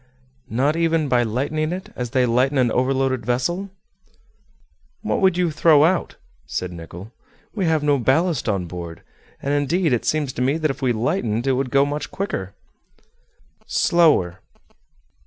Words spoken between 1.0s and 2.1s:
by lightening it, as